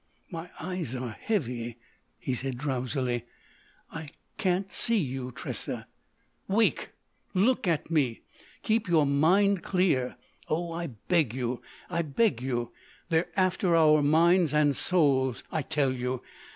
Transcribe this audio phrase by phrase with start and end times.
[0.31, 1.77] "My eyes are heavy,"
[2.17, 3.25] he said drowsily.
[3.91, 5.85] "I can't see you, Tressa——"
[6.47, 6.89] "Wake!
[7.35, 8.21] Look at me!
[8.63, 10.15] Keep your mind clear.
[10.47, 12.71] Oh, I beg you—I beg you!
[13.09, 16.23] They're after our minds and souls, I tell you!